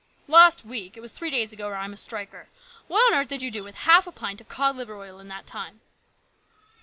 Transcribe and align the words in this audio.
"Last 0.27 0.65
week! 0.65 0.97
It 0.97 0.99
was 0.99 1.11
three 1.11 1.29
days 1.29 1.53
ago, 1.53 1.67
or 1.67 1.75
I'm 1.75 1.93
a 1.93 1.95
striker. 1.95 2.49
What 2.87 3.05
on 3.13 3.19
earth 3.19 3.27
did 3.27 3.43
you 3.43 3.51
do 3.51 3.63
with 3.63 3.75
half 3.85 4.07
a 4.07 4.11
pint 4.11 4.41
of 4.41 4.49
cod 4.49 4.75
liver 4.75 4.97
oil 4.97 5.19
in 5.19 5.27
that 5.27 5.45
time 5.45 5.81